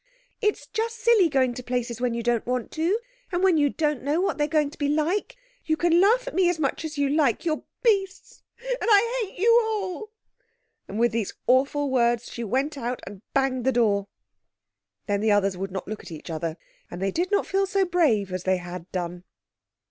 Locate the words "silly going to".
0.97-1.61